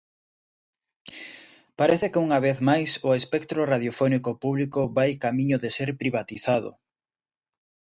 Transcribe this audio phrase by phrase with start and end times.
[1.79, 6.71] Parece que unha vez máis o espectro radiofónico público vai camiño de ser privatizado.